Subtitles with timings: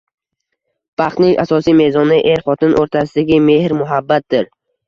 [1.01, 4.53] Baxtning asosiy mezoni er-xotin o‘rtasidagi mehr-muhabbatdir.